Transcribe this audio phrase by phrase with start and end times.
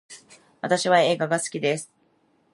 [0.61, 1.91] 私は映画が好きです